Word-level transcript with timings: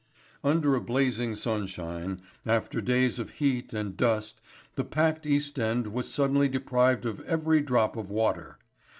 Under 0.43 0.73
a 0.73 0.81
blazing 0.81 1.35
sunshine 1.35 2.23
after 2.43 2.81
days 2.81 3.19
of 3.19 3.29
heat 3.33 3.71
and 3.71 3.95
dust 3.95 4.41
the 4.73 4.83
packed 4.83 5.27
East 5.27 5.59
End 5.59 5.93
was 5.93 6.11
suddenly 6.11 6.49
deprived 6.49 7.05
of 7.05 7.19
every 7.21 7.61
drop 7.61 7.95
of 7.95 8.09
water. 8.09 8.57